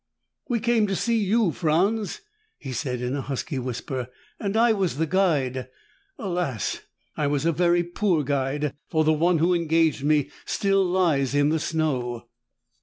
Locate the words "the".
4.97-5.05, 9.03-9.13, 11.49-11.59